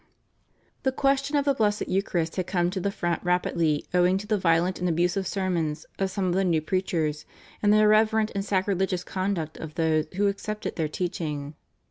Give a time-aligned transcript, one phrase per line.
[0.81, 4.35] The question of the Blessed Eucharist had come to the front rapidly owing to the
[4.39, 7.23] violent and abusive sermons of some of the new preachers,
[7.61, 11.53] and the irreverent and sacrilegious conduct of those who accepted their teaching.